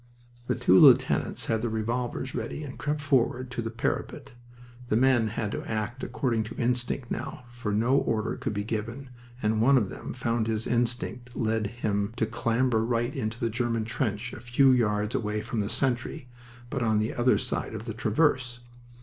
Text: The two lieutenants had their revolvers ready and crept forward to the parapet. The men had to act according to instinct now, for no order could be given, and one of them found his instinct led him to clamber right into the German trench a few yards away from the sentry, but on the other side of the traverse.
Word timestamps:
The 0.47 0.55
two 0.55 0.79
lieutenants 0.79 1.45
had 1.45 1.61
their 1.61 1.69
revolvers 1.69 2.33
ready 2.33 2.63
and 2.63 2.79
crept 2.79 3.01
forward 3.01 3.51
to 3.51 3.61
the 3.61 3.69
parapet. 3.69 4.33
The 4.89 4.97
men 4.97 5.27
had 5.27 5.51
to 5.51 5.63
act 5.69 6.03
according 6.03 6.43
to 6.45 6.55
instinct 6.55 7.11
now, 7.11 7.43
for 7.51 7.71
no 7.71 7.97
order 7.97 8.35
could 8.35 8.55
be 8.55 8.63
given, 8.63 9.11
and 9.43 9.61
one 9.61 9.77
of 9.77 9.89
them 9.89 10.13
found 10.13 10.47
his 10.47 10.65
instinct 10.65 11.35
led 11.35 11.67
him 11.67 12.13
to 12.17 12.25
clamber 12.25 12.83
right 12.83 13.13
into 13.15 13.39
the 13.39 13.51
German 13.51 13.85
trench 13.85 14.33
a 14.33 14.39
few 14.39 14.71
yards 14.71 15.13
away 15.13 15.43
from 15.43 15.59
the 15.59 15.69
sentry, 15.69 16.27
but 16.71 16.81
on 16.81 16.97
the 16.97 17.13
other 17.13 17.37
side 17.37 17.75
of 17.75 17.85
the 17.85 17.93
traverse. 17.93 18.61